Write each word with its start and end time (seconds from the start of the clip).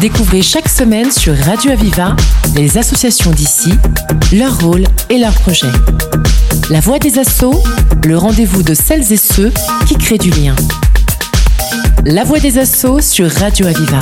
Découvrez 0.00 0.42
chaque 0.42 0.68
semaine 0.68 1.10
sur 1.10 1.36
Radio 1.36 1.72
Aviva 1.72 2.14
les 2.54 2.78
associations 2.78 3.30
d'ici, 3.30 3.72
leur 4.32 4.60
rôle 4.60 4.84
et 5.10 5.18
leurs 5.18 5.34
projets. 5.34 5.72
La 6.70 6.80
voix 6.80 6.98
des 6.98 7.18
assauts, 7.18 7.62
le 8.06 8.16
rendez-vous 8.16 8.62
de 8.62 8.74
celles 8.74 9.12
et 9.12 9.16
ceux 9.16 9.52
qui 9.86 9.96
créent 9.96 10.18
du 10.18 10.30
lien. 10.30 10.54
La 12.04 12.24
voix 12.24 12.38
des 12.38 12.58
assauts 12.58 13.00
sur 13.00 13.30
Radio 13.30 13.66
Aviva. 13.66 14.00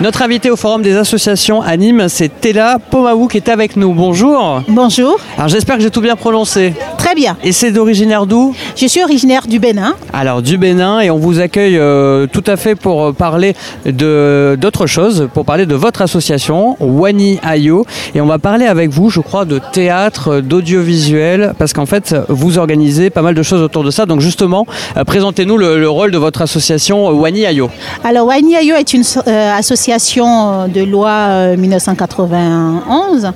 Notre 0.00 0.22
invité 0.22 0.50
au 0.50 0.56
Forum 0.56 0.82
des 0.82 0.96
associations 0.96 1.62
à 1.62 1.76
Nîmes, 1.76 2.08
c'est 2.08 2.40
Tella 2.40 2.78
Pomaou 2.90 3.28
qui 3.28 3.36
est 3.36 3.48
avec 3.48 3.76
nous. 3.76 3.92
Bonjour. 3.94 4.62
Bonjour. 4.68 5.18
Alors 5.36 5.48
j'espère 5.48 5.76
que 5.76 5.82
j'ai 5.82 5.90
tout 5.90 6.00
bien 6.00 6.16
prononcé. 6.16 6.74
Très 7.00 7.14
bien. 7.14 7.36
Et 7.42 7.52
c'est 7.52 7.72
d'originaire 7.72 8.26
d'où 8.26 8.54
Je 8.76 8.86
suis 8.86 9.02
originaire 9.02 9.46
du 9.46 9.58
Bénin. 9.58 9.94
Alors 10.12 10.42
du 10.42 10.58
Bénin 10.58 11.00
et 11.00 11.10
on 11.10 11.16
vous 11.16 11.40
accueille 11.40 11.78
euh, 11.78 12.26
tout 12.26 12.44
à 12.46 12.56
fait 12.56 12.74
pour 12.74 13.06
euh, 13.06 13.12
parler 13.12 13.54
de 13.86 14.58
d'autres 14.60 14.86
choses, 14.86 15.28
pour 15.32 15.46
parler 15.46 15.64
de 15.64 15.74
votre 15.74 16.02
association 16.02 16.76
Wani 16.78 17.38
Ayo 17.42 17.86
et 18.14 18.20
on 18.20 18.26
va 18.26 18.38
parler 18.38 18.66
avec 18.66 18.90
vous, 18.90 19.08
je 19.08 19.20
crois, 19.20 19.46
de 19.46 19.58
théâtre, 19.72 20.40
d'audiovisuel 20.40 21.54
parce 21.58 21.72
qu'en 21.72 21.86
fait 21.86 22.14
vous 22.28 22.58
organisez 22.58 23.08
pas 23.08 23.22
mal 23.22 23.34
de 23.34 23.42
choses 23.42 23.62
autour 23.62 23.82
de 23.82 23.90
ça. 23.90 24.04
Donc 24.04 24.20
justement, 24.20 24.66
euh, 24.96 25.04
présentez-nous 25.04 25.56
le, 25.56 25.80
le 25.80 25.88
rôle 25.88 26.10
de 26.10 26.18
votre 26.18 26.42
association 26.42 27.08
Wani 27.10 27.46
Ayo. 27.46 27.70
Alors, 28.04 28.26
Wani 28.26 28.56
Ayo 28.56 28.74
est 28.76 28.92
une 28.92 29.04
euh, 29.26 29.56
association 29.56 30.68
de 30.68 30.82
loi 30.82 31.10
euh, 31.10 31.56
1991. 31.56 33.32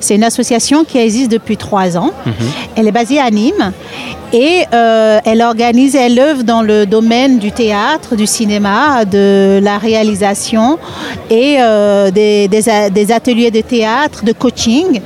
C'est 0.00 0.14
une 0.14 0.24
association 0.24 0.84
qui 0.84 0.98
existe 0.98 1.30
depuis 1.30 1.56
trois 1.56 1.96
ans. 1.96 2.12
Elle 2.76 2.86
est 2.88 2.92
basée 2.92 3.07
à 3.16 3.30
Nîmes 3.30 3.72
et 4.32 4.64
euh, 4.74 5.18
elle 5.24 5.40
organise, 5.42 5.94
elle 5.94 6.18
œuvre 6.18 6.42
dans 6.42 6.62
le 6.62 6.84
domaine 6.86 7.38
du 7.38 7.52
théâtre, 7.52 8.16
du 8.16 8.26
cinéma, 8.26 9.04
de 9.04 9.60
la 9.62 9.78
réalisation 9.78 10.78
et 11.30 11.56
euh, 11.60 12.10
des, 12.10 12.48
des 12.48 12.68
a- 12.68 12.90
des 12.90 13.12
ateliers 13.12 13.50
de 13.50 13.60
théâtre, 13.60 14.24
de 14.24 14.32
coaching. 14.32 15.00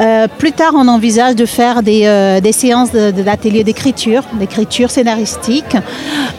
Euh, 0.00 0.26
plus 0.38 0.52
tard, 0.52 0.72
on 0.74 0.88
envisage 0.88 1.36
de 1.36 1.46
faire 1.46 1.82
des, 1.82 2.38
des 2.42 2.52
séances 2.52 2.90
de- 2.92 3.10
de- 3.10 3.22
d'ateliers 3.22 3.62
d'écriture, 3.64 4.22
d'écriture 4.34 4.90
scénaristique. 4.90 5.76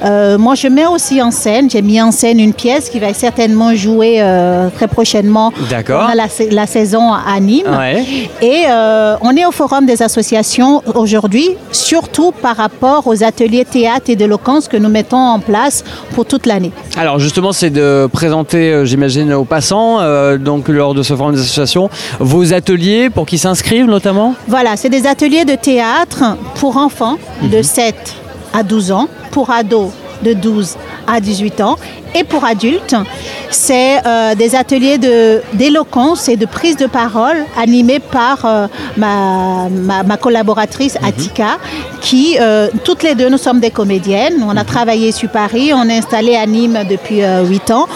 Moi, 0.04 0.56
je 0.56 0.68
mets 0.68 0.86
aussi 0.86 1.22
en 1.22 1.32
scène, 1.32 1.70
j'ai 1.70 1.82
mis 1.82 2.02
en 2.02 2.12
scène 2.12 2.40
une 2.40 2.54
pièce 2.54 2.90
qui 2.90 3.00
va 3.00 3.14
certainement 3.14 3.74
jouer 3.76 4.22
très 4.76 4.88
prochainement 4.88 5.52
D'accord. 5.70 6.10
la, 6.16 6.28
sa- 6.30 6.46
la 6.50 6.68
saison 6.68 7.14
à 7.14 7.40
Nîmes. 7.40 7.68
Ouais. 7.68 8.04
Et 8.42 8.64
on 9.22 9.36
est 9.36 9.46
au 9.46 9.52
Forum 9.52 9.86
des 9.86 10.02
associations 10.02 10.82
aujourd'hui, 10.96 11.50
surtout 11.72 12.17
par 12.42 12.58
rapport 12.58 13.08
aux 13.08 13.24
ateliers 13.24 13.66
théâtre 13.66 14.10
et 14.10 14.16
d'éloquence 14.16 14.68
que 14.68 14.78
nous 14.78 14.90
mettons 14.90 15.18
en 15.18 15.40
place 15.40 15.84
pour 16.14 16.26
toute 16.26 16.46
l'année. 16.46 16.72
Alors 16.98 17.20
justement, 17.20 17.52
c'est 17.52 17.70
de 17.70 18.08
présenter, 18.12 18.72
euh, 18.72 18.86
j'imagine, 18.86 19.34
aux 19.34 19.46
passants, 19.46 20.00
euh, 20.00 20.38
donc 20.38 20.68
lors 20.68 20.94
de 20.94 21.04
ce 21.04 21.16
forum 21.16 21.34
des 21.34 21.42
associations, 21.42 21.90
vos 22.20 22.54
ateliers 22.54 23.10
pour 23.10 23.26
qu'ils 23.26 23.40
s'inscrivent 23.40 23.86
notamment. 23.86 24.36
Voilà, 24.48 24.78
c'est 24.78 24.90
des 24.90 25.06
ateliers 25.06 25.46
de 25.46 25.56
théâtre 25.56 26.24
pour 26.56 26.78
enfants 26.78 27.18
de 27.44 27.62
7 27.62 27.96
à 28.54 28.64
12 28.64 28.92
ans, 28.92 29.08
pour 29.32 29.52
ados 29.52 29.92
de 30.24 30.34
12 30.34 30.76
à 31.08 31.20
18 31.20 31.62
ans 31.62 31.78
et 32.16 32.24
pour 32.24 32.44
adultes. 32.46 32.96
C'est 33.50 34.06
euh, 34.06 34.36
des 34.36 34.56
ateliers 34.56 34.98
de- 34.98 35.42
d'éloquence 35.54 36.28
et 36.30 36.36
de 36.36 36.46
prise 36.46 36.76
de 36.78 36.86
parole 36.88 37.38
animés 37.58 38.00
par 38.00 38.46
euh, 38.46 38.68
ma, 38.98 39.70
ma- 39.70 40.04
ma 40.04 40.18
collaboratrice 40.18 40.98
Atika, 41.04 41.58
qui, 42.02 42.38
euh, 42.40 42.68
toutes 42.84 43.04
les 43.04 43.16
deux, 43.16 43.30
nous 43.30 43.38
sommes 43.38 43.60
des 43.60 43.72
comédiennes. 43.72 44.44
On 44.46 44.56
a 44.58 44.64
travaillé 44.64 45.12
sur 45.12 45.30
Paris, 45.30 45.72
on 45.74 45.88
est 45.90 45.98
installé 45.98 46.36
à 46.36 46.46
Nîmes 46.46 46.80
depuis 46.90 47.22
8 47.46 47.72
ans. 47.72 47.88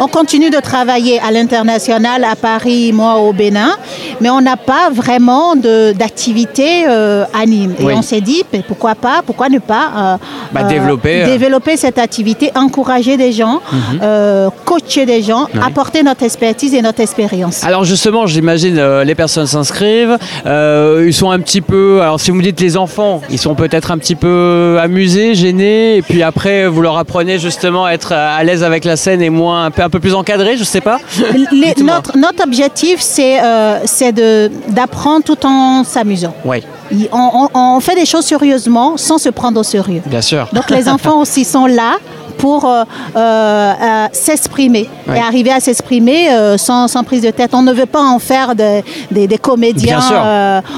On 0.00 0.06
continue 0.06 0.50
de 0.50 0.60
travailler 0.60 1.18
à 1.20 1.32
l'international, 1.32 2.22
à 2.22 2.36
Paris, 2.36 2.92
moi 2.92 3.16
au 3.16 3.32
Bénin, 3.32 3.70
mais 4.20 4.30
on 4.30 4.40
n'a 4.40 4.56
pas 4.56 4.90
vraiment 4.92 5.56
d'activité 5.56 6.84
euh, 6.88 7.24
à 7.34 7.44
Nîmes. 7.46 7.74
Et 7.80 7.84
Oui. 7.84 7.94
on 7.96 8.02
s'est 8.02 8.20
dit, 8.20 8.44
mais 8.52 8.62
pourquoi 8.66 8.94
pas, 8.94 9.22
pourquoi 9.26 9.48
ne 9.48 9.58
pas 9.58 9.90
euh, 9.96 10.16
Bah, 10.52 10.62
développer, 10.62 11.22
euh. 11.22 11.26
Mhm. 11.26 11.38
développer 11.38 11.76
cette 11.76 11.98
activité, 11.98 12.52
encourager 12.54 13.16
des 13.16 13.32
gens, 13.32 13.60
euh, 14.00 14.50
coacher 14.64 15.04
des 15.04 15.20
gens, 15.22 15.46
apporter 15.66 16.04
notre 16.04 16.22
expertise 16.22 16.74
et 16.74 16.82
notre 16.82 17.00
expérience. 17.00 17.64
Alors 17.64 17.84
justement, 17.84 18.26
j'imagine 18.26 18.78
euh, 18.78 19.02
les 19.02 19.16
personnes 19.16 19.46
s'inscrivent, 19.48 20.16
euh, 20.46 21.04
ils 21.08 21.14
sont 21.14 21.30
un 21.32 21.40
petit 21.40 21.60
peu. 21.60 22.00
Alors 22.02 22.20
si 22.20 22.30
vous 22.30 22.36
me 22.36 22.42
dites 22.42 22.60
les 22.60 22.76
enfants, 22.76 23.20
ils 23.30 23.38
sont 23.38 23.56
peut-être 23.56 23.90
un 23.90 23.98
petit 23.98 24.14
peu 24.14 24.78
amusés, 24.80 25.34
gênés, 25.34 25.96
et 25.96 26.02
puis 26.02 26.22
après 26.22 26.68
vous 26.68 26.82
leur 26.82 26.96
apprenez 26.98 27.40
justement 27.40 27.84
à 27.84 27.90
être 27.92 28.12
à 28.12 28.44
l'aise 28.44 28.62
avec 28.62 28.84
la 28.84 28.96
scène 28.96 29.22
et 29.22 29.30
moins 29.30 29.64
un 29.64 29.70
peu, 29.72 29.87
un 29.88 29.90
peu 29.90 30.00
plus 30.00 30.14
encadré, 30.14 30.56
je 30.56 30.64
sais 30.64 30.80
pas. 30.82 30.98
Les- 31.50 31.74
notre, 31.82 32.16
notre 32.16 32.44
objectif, 32.44 33.00
c'est 33.00 33.40
euh, 33.42 34.48
d'apprendre 34.68 35.24
tout 35.24 35.38
en 35.46 35.82
s'amusant. 35.82 36.34
Oui, 36.44 36.62
on- 37.12 37.48
on 37.54 37.80
fait 37.80 37.94
des 37.94 38.06
choses 38.06 38.24
sérieusement 38.24 38.96
sans 38.96 39.18
se 39.18 39.30
prendre 39.30 39.58
au 39.60 39.62
sérieux. 39.62 40.02
bien 40.06 40.20
sûr. 40.22 40.46
Donc 40.52 40.68
les 40.70 40.88
enfants 40.88 41.18
aussi 41.24 41.44
sont 41.44 41.66
là 41.66 41.96
pour 42.38 42.64
euh, 42.64 42.84
euh, 43.16 44.06
s'exprimer 44.12 44.88
Ouais. 45.08 45.16
et 45.16 45.20
arriver 45.20 45.50
à 45.50 45.60
s'exprimer 45.60 46.30
euh, 46.30 46.56
sans, 46.58 46.86
sans 46.88 47.02
prise 47.02 47.22
de 47.22 47.30
tête. 47.30 47.50
On 47.54 47.62
ne 47.62 47.72
veut 47.72 47.86
pas 47.86 48.02
en 48.02 48.18
faire 48.18 48.54
de- 48.54 48.82
des- 49.10 49.26
des 49.26 49.38
comédiens 49.38 50.00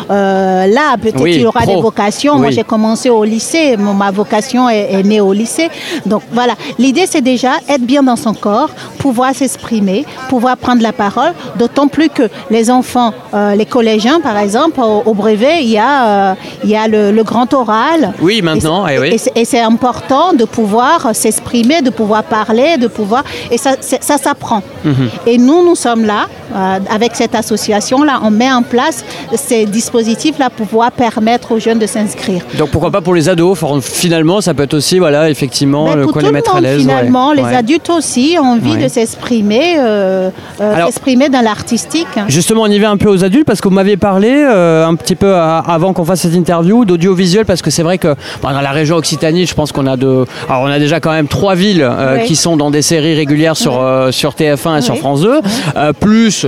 là. 0.08 0.96
Peut-être 1.00 1.20
Oui, 1.20 1.32
qu'il 1.32 1.42
y 1.42 1.46
aura 1.46 1.60
pro. 1.62 1.74
des 1.76 1.80
vocations. 1.82 2.36
Moi, 2.38 2.50
j'ai 2.50 2.62
commencé 2.64 3.10
au 3.10 3.24
lycée. 3.24 3.76
Mon- 3.76 3.94
ma 3.94 4.10
vocation 4.10 4.68
est, 4.68 4.92
est 4.92 5.02
née 5.02 5.20
au 5.20 5.32
lycée. 5.32 5.68
Donc 6.06 6.22
voilà, 6.32 6.54
l'idée 6.78 7.06
c'est 7.08 7.20
déjà 7.20 7.52
être 7.68 7.82
bien 7.82 8.02
dans 8.02 8.16
son 8.16 8.34
corps, 8.34 8.70
pouvoir 8.98 9.34
s'exprimer, 9.34 10.04
pouvoir 10.28 10.56
prendre 10.56 10.82
la 10.82 10.92
parole. 10.92 11.32
D'autant 11.58 11.88
plus 11.88 12.08
que 12.08 12.24
les 12.50 12.70
enfants, 12.70 13.12
euh, 13.34 13.54
les 13.54 13.66
collégiens 13.66 14.20
par 14.20 14.36
exemple, 14.38 14.80
au, 14.80 15.02
au 15.06 15.14
brevet, 15.14 15.62
il 15.62 15.70
y 15.70 15.78
a, 15.78 16.06
euh, 16.06 16.34
il 16.64 16.70
y 16.70 16.76
a 16.76 16.86
le, 16.88 17.10
le 17.12 17.22
grand 17.24 17.52
oral. 17.54 18.12
Oui, 18.20 18.42
maintenant, 18.42 18.86
Et 18.86 18.98
eh 19.02 19.18
c'est- 19.18 19.30
oui. 19.34 19.40
et 19.40 19.44
c'est 19.44 19.60
important 19.60 20.32
de 20.32 20.44
pouvoir 20.44 20.96
s'exprimer, 21.14 21.49
de 21.52 21.90
pouvoir 21.90 22.24
parler, 22.24 22.76
de 22.76 22.86
pouvoir. 22.86 23.24
Et 23.50 23.58
ça, 23.58 23.72
ça 23.80 24.18
s'apprend. 24.18 24.62
Mhm. 24.84 25.10
Et 25.26 25.38
nous, 25.38 25.64
nous 25.64 25.74
sommes 25.74 26.04
là, 26.04 26.28
avec 26.54 27.12
cette 27.14 27.34
association-là, 27.34 28.20
on 28.24 28.30
met 28.30 28.50
en 28.50 28.62
place 28.62 29.04
ces 29.36 29.66
dispositifs-là 29.66 30.50
pour 30.50 30.66
pouvoir 30.66 30.92
permettre 30.92 31.52
aux 31.52 31.58
jeunes 31.58 31.78
de 31.78 31.86
s'inscrire. 31.86 32.42
Donc 32.58 32.70
pourquoi 32.70 32.90
pas 32.90 33.00
pour 33.00 33.14
les 33.14 33.28
ados 33.28 33.58
Finalement, 33.82 34.40
ça 34.40 34.54
peut 34.54 34.62
être 34.64 34.74
aussi, 34.74 34.98
voilà, 34.98 35.30
effectivement, 35.30 35.86
Ben, 35.86 35.96
le 35.96 36.02
pour 36.04 36.12
quoi 36.12 36.22
tout 36.22 36.26
les 36.26 36.32
le 36.32 36.34
mettre 36.38 36.50
à 36.50 36.54
monde, 36.54 36.62
l'aise. 36.64 36.76
ouais. 36.78 36.82
finalement, 36.82 37.32
les 37.32 37.42
Ouais. 37.42 37.54
adultes 37.56 37.90
aussi 37.90 38.36
ont 38.40 38.46
envie 38.46 38.72
Ouais. 38.72 38.84
de 38.84 38.88
s'exprimer, 38.88 39.76
euh, 39.78 40.30
euh, 40.60 40.84
s'exprimer 40.86 41.28
dans 41.28 41.40
l'artistique. 41.42 42.06
Justement, 42.28 42.62
on 42.62 42.66
y 42.66 42.78
va 42.78 42.90
un 42.90 42.96
peu 42.96 43.08
aux 43.08 43.24
adultes 43.24 43.46
parce 43.46 43.60
que 43.60 43.68
vous 43.68 43.74
m'aviez 43.74 43.96
parlé 43.96 44.30
euh, 44.30 44.86
un 44.86 44.94
petit 44.94 45.14
peu 45.16 45.34
à- 45.34 45.58
avant 45.58 45.92
qu'on 45.92 46.04
fasse 46.04 46.20
cette 46.20 46.34
interview 46.34 46.84
d'audiovisuel 46.84 47.44
parce 47.44 47.62
que 47.62 47.70
c'est 47.70 47.82
vrai 47.82 47.98
que 47.98 48.14
dans 48.42 48.50
la 48.60 48.70
région 48.70 48.96
Occitanie, 48.96 49.46
je 49.46 49.54
pense 49.54 49.72
qu'on 49.72 49.86
a 49.86 49.96
de, 49.96 50.24
alors 50.48 50.62
on 50.62 50.66
a 50.70 50.78
déjà 50.78 51.00
quand 51.00 51.12
même 51.12 51.28
trois 51.28 51.54
villes 51.54 51.82
euh, 51.88 52.18
qui 52.18 52.36
sont 52.36 52.56
dans 52.56 52.70
des 52.70 52.82
séries 52.82 53.14
régulières 53.14 53.56
sur 53.56 53.80
euh, 53.80 54.10
sur 54.12 54.34
TF1 54.34 54.78
et 54.78 54.82
sur. 54.82 54.96
France 55.00 55.22
2, 55.22 55.40
euh, 55.76 55.92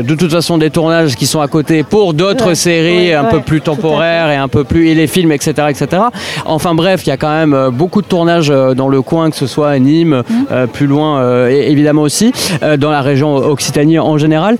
plus 0.00 0.02
de 0.06 0.14
toute 0.14 0.30
façon 0.32 0.58
des 0.58 0.70
tournages 0.70 1.16
qui 1.16 1.26
sont 1.26 1.40
à 1.40 1.48
côté 1.48 1.82
pour 1.82 2.14
d'autres 2.14 2.48
Ouais. 2.48 2.54
séries 2.54 3.08
Ouais, 3.08 3.14
un 3.14 3.24
ouais, 3.24 3.30
peu 3.30 3.40
plus 3.40 3.60
temporaires 3.60 4.30
et 4.30 4.36
un 4.36 4.48
peu 4.48 4.64
plus 4.64 4.88
et 4.88 4.94
les 4.94 5.06
films, 5.06 5.32
etc., 5.32 5.52
etc. 5.70 6.02
Enfin 6.46 6.74
bref, 6.74 7.02
il 7.04 7.08
y 7.08 7.12
a 7.12 7.16
quand 7.16 7.30
même 7.32 7.54
euh, 7.54 7.70
beaucoup 7.70 8.02
de 8.02 8.06
tournages 8.06 8.50
euh, 8.50 8.74
dans 8.74 8.88
le 8.88 9.02
coin, 9.02 9.30
que 9.30 9.36
ce 9.36 9.46
soit 9.46 9.70
à 9.70 9.78
Nîmes, 9.78 10.22
Mm. 10.28 10.34
euh, 10.50 10.66
plus 10.66 10.86
loin 10.86 11.20
euh, 11.20 11.48
évidemment 11.48 12.02
aussi, 12.02 12.32
euh, 12.62 12.76
dans 12.76 12.90
la 12.90 13.00
région 13.02 13.34
Occitanie 13.36 13.98
en 13.98 14.18
général. 14.18 14.56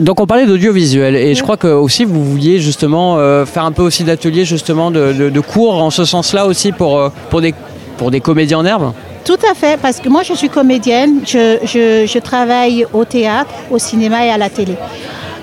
Donc 0.00 0.20
on 0.20 0.26
parlait 0.26 0.46
d'audiovisuel 0.46 1.14
et 1.16 1.34
je 1.34 1.42
crois 1.42 1.56
que 1.56 1.66
aussi 1.68 2.04
vous 2.04 2.24
vouliez 2.24 2.58
justement 2.60 3.16
faire 3.46 3.64
un 3.64 3.72
peu 3.72 3.82
aussi 3.82 4.04
d'ateliers 4.04 4.44
justement 4.44 4.90
de, 4.90 5.12
de- 5.12 5.30
de 5.30 5.40
cours 5.40 5.82
en 5.82 5.90
ce 5.90 6.04
sens-là 6.04 6.46
aussi 6.46 6.72
pour, 6.72 7.10
pour, 7.30 7.40
des, 7.40 7.54
pour 8.02 8.10
des 8.10 8.20
comédiens 8.20 8.58
en 8.58 8.64
herbe. 8.64 8.92
Tout 9.24 9.38
à 9.48 9.54
fait, 9.54 9.78
parce 9.80 10.00
que 10.00 10.08
moi 10.08 10.24
je 10.24 10.32
suis 10.32 10.48
comédienne, 10.48 11.20
je, 11.24 11.58
je- 11.62 12.04
je 12.12 12.18
travaille 12.18 12.84
au 12.92 13.04
théâtre, 13.04 13.50
au 13.70 13.78
cinéma 13.78 14.26
et 14.26 14.30
à 14.30 14.38
la 14.38 14.50
télé. 14.50 14.74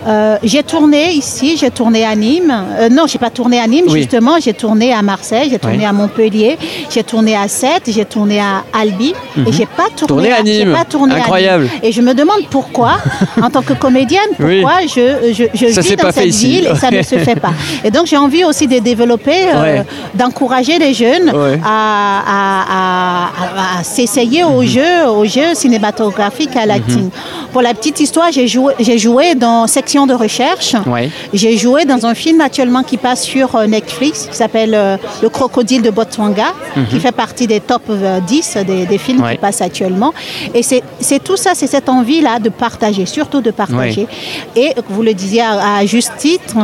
Euh, 0.07 0.38
j'ai 0.44 0.63
tourné 0.63 1.12
ici, 1.12 1.57
j'ai 1.57 1.72
tourné 1.72 2.06
à 2.06 2.16
Nîmes. 2.16 2.54
Euh, 2.80 2.90
non, 2.90 3.06
j'ai 3.07 3.19
pas 3.19 3.30
tourné 3.30 3.60
à 3.60 3.68
Nîmes, 3.68 3.86
Oui. 3.90 4.00
justement. 4.00 4.38
J'ai 4.42 4.54
tourné 4.54 4.94
à 4.94 5.01
Marseille, 5.01 5.50
j'ai 5.51 5.60
tourné 5.60 5.80
Oui. 5.80 5.86
à 5.86 5.92
Montpellier, 5.94 6.57
j'ai 6.90 7.04
tourné 7.04 7.36
à 7.36 7.48
Sète, 7.48 7.84
j'ai 7.88 8.06
tourné 8.06 8.40
à 8.40 8.63
Albi, 8.74 9.13
et 9.46 9.51
j'ai 9.51 9.66
pas 9.66 9.88
tourné, 9.96 10.07
Tourné 10.07 10.31
à 10.31 10.42
Nîmes. 10.44 10.74
pas 10.74 10.86
tourné 10.86 11.16
à 11.16 11.18
Incroyable. 11.18 11.63
Nîmes. 11.66 11.72
Et 11.84 11.92
je 11.92 12.01
me 12.01 12.13
demande 12.13 12.42
pourquoi, 12.50 12.94
en 13.42 13.50
tant 13.50 13.62
que 13.62 13.74
comédienne, 13.74 14.22
Oui. 14.40 14.62
pourquoi 14.62 14.81
je, 14.88 15.34
je, 15.34 15.44
je 15.54 15.72
Ça 15.74 15.81
vis 15.81 15.96
dans 15.96 16.12
cette 16.12 16.25
ici. 16.28 16.48
ville 16.48 16.69
et 16.72 16.75
ça 16.75 16.92
ne 16.92 17.02
se 17.02 17.18
fait 17.18 17.36
pas. 17.40 17.52
Et 17.84 17.92
donc 17.92 18.07
j'ai 18.07 18.18
envie 18.18 18.44
aussi 18.45 18.68
de 18.68 18.80
développer, 18.80 19.50
euh, 19.54 19.62
Ouais. 19.62 19.84
d'encourager 20.16 20.80
les 20.80 20.94
jeunes 20.94 21.30
Ouais. 21.34 21.60
à, 21.66 22.19
à- 22.25 22.63
à- 22.69 23.25
à- 23.25 23.80
à 23.80 23.84
s'essayer 23.84 24.44
au 24.44 24.63
jeu, 24.63 25.07
au 25.10 25.25
jeu 25.25 25.54
cinématographique 25.54 26.56
à 26.56 26.66
l'acting. 26.66 27.10
Pour 27.51 27.62
la 27.62 27.74
petite 27.74 28.00
histoire, 28.00 28.31
j'ai 28.31 28.48
joué, 28.48 28.74
j'ai 28.80 28.98
joué 28.98 29.34
dans 29.36 29.66
section 29.68 30.06
de 30.06 30.13
recherche. 30.13 30.75
Ouais. 30.86 31.10
J'ai 31.34 31.57
joué 31.57 31.86
dans 31.86 32.06
un 32.06 32.13
film 32.13 32.42
actuellement 32.42 32.84
qui 32.84 32.98
passe 32.98 33.24
sur 33.24 33.56
euh, 33.56 33.66
Netflix 33.66 34.28
qui 34.30 34.36
s'appelle 34.38 34.74
euh, 34.75 34.98
Le 35.22 35.30
crocodile 35.30 35.81
de 35.81 35.90
Botswana, 35.90 36.54
qui 36.90 37.00
fait 37.00 37.12
partie 37.12 37.48
des 37.48 37.60
top 37.60 37.81
euh, 37.90 38.19
10 38.19 38.57
des, 38.68 38.86
des 38.86 38.98
films 38.98 39.22
Ouais. 39.24 39.34
qui 39.34 39.38
passent 39.40 39.62
actuellement. 39.62 40.13
Et 40.54 40.62
c'est 40.63 41.24
tout 41.24 41.36
ça, 41.38 41.51
c'est 41.56 41.68
cette 41.68 41.90
envie-là 41.90 42.40
de 42.40 42.50
partager, 42.50 43.06
surtout 43.06 43.42
de 43.42 43.52
partager. 43.52 44.07
Et 44.56 44.74
vous 44.90 45.02
le 45.02 45.13
disiez 45.13 45.42
à, 45.42 45.78
à 45.78 45.86
juste 45.86 46.12
titre, 46.18 46.56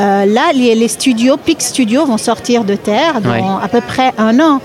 euh, 0.00 0.24
là, 0.26 0.52
les, 0.54 0.74
les 0.74 0.88
studios, 0.88 1.36
Peak 1.36 1.60
Studios 1.60 2.06
vont 2.06 2.18
sortir 2.18 2.64
de 2.64 2.74
terre 2.74 3.20
dans 3.20 3.58
à 3.58 3.68
peu 3.68 3.80
près 3.80 4.12
un 4.16 4.38
an. 4.40 4.60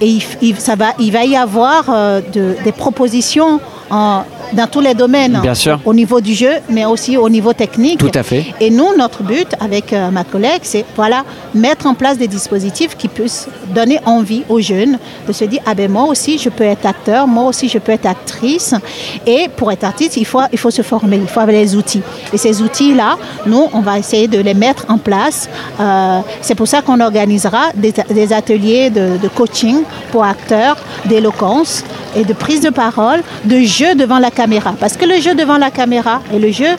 Et 0.00 0.06
il, 0.06 0.22
il- 0.42 0.56
ça 0.60 0.76
va, 0.76 0.88
il 0.98 1.10
va 1.12 1.24
y 1.24 1.36
avoir 1.36 1.84
euh, 1.88 2.20
de- 2.32 2.54
des 2.64 2.72
propositions 2.72 3.60
en- 3.90 4.22
dans 4.52 4.66
tous 4.66 4.80
les 4.80 4.94
domaines. 4.94 5.38
Bien 5.42 5.54
sûr. 5.54 5.80
Au 5.84 5.94
niveau 5.94 6.20
du 6.20 6.34
jeu, 6.34 6.52
mais 6.70 6.84
aussi 6.84 7.16
au 7.16 7.28
niveau 7.28 7.52
technique. 7.52 7.98
Tout 7.98 8.10
à 8.14 8.22
fait. 8.22 8.46
Et 8.60 8.70
nous, 8.70 8.96
notre 8.96 9.22
but 9.22 9.48
avec 9.60 9.92
euh, 9.92 10.10
ma 10.10 10.24
collègue, 10.24 10.60
c'est 10.62 10.84
voilà, 10.94 11.24
mettre 11.54 11.86
en 11.86 11.94
place 11.94 12.18
des 12.18 12.28
dispositifs 12.28 12.96
qui 12.96 13.08
puissent 13.08 13.48
donner 13.74 13.98
envie 14.04 14.42
aux 14.48 14.60
jeunes 14.60 14.98
de 15.26 15.32
se 15.32 15.44
dire 15.44 15.60
ah 15.66 15.74
ben 15.74 15.90
moi 15.90 16.04
aussi 16.04 16.38
je 16.38 16.48
peux 16.48 16.64
être 16.64 16.86
acteur, 16.86 17.26
moi 17.26 17.44
aussi 17.44 17.68
je 17.68 17.78
peux 17.78 17.92
être 17.92 18.06
actrice. 18.06 18.74
Et 19.26 19.48
pour 19.56 19.72
être 19.72 19.84
artiste, 19.84 20.16
il 20.16 20.24
faut, 20.26 20.40
il 20.52 20.58
faut 20.58 20.70
se 20.70 20.82
former, 20.82 21.16
il 21.16 21.28
faut 21.28 21.40
avoir 21.40 21.56
les 21.56 21.74
outils. 21.76 22.02
Et 22.32 22.38
ces 22.38 22.62
outils-là, 22.62 23.16
nous, 23.46 23.66
on 23.72 23.80
va 23.80 23.98
essayer 23.98 24.28
de 24.28 24.38
les 24.38 24.54
mettre 24.54 24.86
en 24.88 24.98
place. 24.98 25.48
Euh, 25.80 26.20
c'est 26.40 26.54
pour 26.54 26.68
ça 26.68 26.82
qu'on 26.82 27.00
organisera 27.00 27.70
des, 27.74 27.92
des 28.10 28.32
ateliers 28.32 28.90
de, 28.90 29.18
de 29.22 29.28
coaching 29.28 29.82
pour 30.10 30.24
acteurs, 30.24 30.76
d'éloquence 31.06 31.84
et 32.16 32.24
de 32.24 32.32
prise 32.32 32.60
de 32.60 32.70
parole, 32.70 33.22
de 33.44 33.60
jeu 33.60 33.94
devant 33.94 34.18
la 34.18 34.30
Parce 34.78 34.96
que 34.96 35.06
le 35.06 35.18
jeu 35.18 35.34
devant 35.34 35.56
la 35.56 35.70
caméra 35.70 36.20
et 36.32 36.38
le 36.38 36.50
jeu 36.50 36.76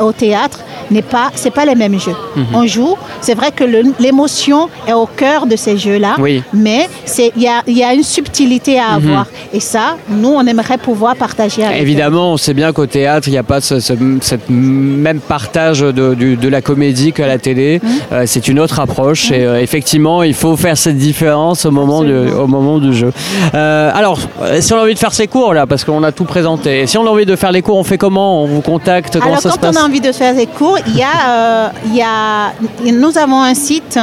au 0.00 0.12
théâtre 0.12 0.60
n'est 0.90 1.02
pas, 1.02 1.30
c'est 1.34 1.50
pas 1.50 1.64
les 1.64 1.74
mêmes 1.74 1.98
jeux. 2.00 2.14
Mhm. 2.36 2.44
On 2.54 2.66
joue, 2.66 2.96
c'est 3.20 3.34
vrai 3.34 3.50
que 3.52 3.64
l'émotion 4.00 4.68
est 4.86 4.92
au 4.92 5.06
cœur 5.06 5.46
de 5.46 5.56
ces 5.56 5.76
jeux-là, 5.76 6.16
Oui. 6.18 6.42
mais 6.52 6.88
il 7.36 7.42
y 7.42 7.48
a, 7.48 7.62
y 7.66 7.82
a 7.82 7.92
une 7.94 8.02
subtilité 8.02 8.78
à 8.78 8.94
avoir. 8.94 9.26
Et 9.52 9.60
ça, 9.60 9.96
nous, 10.08 10.28
on 10.30 10.46
aimerait 10.46 10.78
pouvoir 10.78 11.16
partager 11.16 11.64
avec 11.64 11.78
eux. 11.78 11.82
Évidemment, 11.82 12.32
on 12.32 12.36
sait 12.36 12.54
bien 12.54 12.72
qu'au 12.72 12.86
théâtre, 12.86 13.28
il 13.28 13.32
n'y 13.32 13.38
a 13.38 13.42
pas 13.42 13.60
ce, 13.60 13.80
ce- 13.80 13.94
cette 14.20 14.48
même 14.48 15.20
partage 15.20 15.80
de, 15.80 16.14
du- 16.14 16.36
de 16.36 16.48
la 16.48 16.62
comédie 16.62 17.12
qu'à 17.12 17.26
la 17.26 17.38
télé. 17.38 17.80
Mmh. 17.82 17.88
Euh, 18.12 18.22
c'est 18.26 18.48
une 18.48 18.60
autre 18.60 18.80
approche 18.80 19.30
et 19.30 19.44
euh, 19.44 19.60
effectivement, 19.60 20.22
il 20.22 20.34
faut 20.34 20.56
faire 20.56 20.76
cette 20.76 20.96
différence 20.98 21.64
au 21.66 21.70
moment, 21.70 22.02
du, 22.02 22.12
au 22.14 22.46
moment 22.46 22.78
du 22.78 22.92
jeu. 22.94 23.12
Euh, 23.54 23.90
alors, 23.94 24.18
si 24.60 24.72
on 24.72 24.78
a 24.78 24.82
envie 24.82 24.94
de 24.94 24.98
faire 24.98 25.12
ses 25.14 25.26
cours 25.26 25.54
là, 25.54 25.66
parce 25.66 25.84
qu'on 25.84 26.02
a 26.02 26.12
tout 26.12 26.24
présenté, 26.24 26.86
si 26.86 26.98
on 26.98 27.06
a 27.06 27.10
envie 27.10 27.26
de 27.26 27.36
faire 27.36 27.52
les 27.52 27.62
cours, 27.62 27.76
on 27.76 27.84
fait 27.84 27.98
comment? 27.98 28.42
On 28.42 28.46
vous 28.46 28.60
contacte 28.62 29.14
Comment 29.14 29.26
Alors, 29.26 29.40
ça 29.40 29.50
se 29.50 29.54
quand 29.58 29.68
on 29.68 29.72
passe? 29.72 29.82
a 29.82 29.84
envie 29.84 30.00
de 30.00 30.12
faire 30.12 30.34
des 30.34 30.46
cours, 30.46 30.75
il 30.86 30.96
y 30.96 31.02
a, 31.02 31.28
euh, 31.28 31.68
il 31.86 31.96
y 31.96 32.02
a, 32.02 32.52
nous 32.92 33.18
avons 33.18 33.42
un 33.42 33.54
site, 33.54 33.98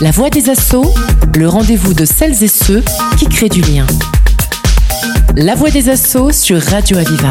La 0.00 0.10
voix 0.10 0.30
des 0.30 0.50
assauts, 0.50 0.92
le 1.36 1.48
rendez-vous 1.48 1.94
de 1.94 2.04
celles 2.04 2.42
et 2.42 2.48
ceux 2.48 2.82
qui 3.18 3.26
créent 3.26 3.48
du 3.48 3.60
lien. 3.62 3.86
La 5.36 5.54
voix 5.54 5.70
des 5.70 5.88
assauts 5.88 6.32
sur 6.32 6.60
Radio 6.60 6.98
Aviva. 6.98 7.30